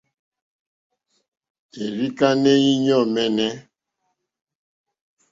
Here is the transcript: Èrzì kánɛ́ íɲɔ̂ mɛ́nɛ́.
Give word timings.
Èrzì 1.83 2.07
kánɛ́ 2.19 2.55
íɲɔ̂ 2.71 3.01
mɛ́nɛ́. 3.13 3.51